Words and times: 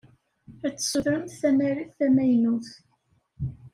Ad 0.65 0.73
tessutremt 0.75 1.33
tanarit 1.39 1.91
tamaynut. 1.97 2.69